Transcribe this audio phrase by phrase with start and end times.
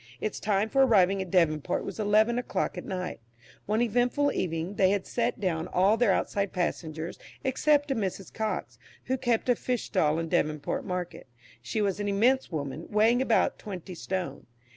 [0.19, 3.19] Its time for arriving at Devonport was eleven o'clock at night.
[3.67, 8.33] One eventful evening, they had set down all their outside passengers except a Mrs.
[8.33, 11.27] Cox, who kept a fish stall in Devonport Market.
[11.61, 14.47] She was an immense woman, weighing about twenty stone.